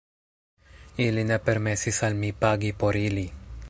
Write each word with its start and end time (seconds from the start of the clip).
Ili 1.05 1.27
ne 1.33 1.39
permesis 1.51 2.03
al 2.09 2.19
mi 2.25 2.35
pagi 2.45 2.77
por 2.83 3.03
ili. 3.07 3.33